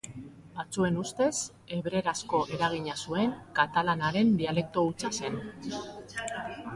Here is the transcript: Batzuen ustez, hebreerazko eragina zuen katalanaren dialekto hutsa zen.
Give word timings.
Batzuen 0.59 0.95
ustez, 1.01 1.33
hebreerazko 1.75 2.39
eragina 2.57 2.95
zuen 3.07 3.35
katalanaren 3.59 4.31
dialekto 4.39 4.85
hutsa 4.87 5.13
zen. 5.21 5.37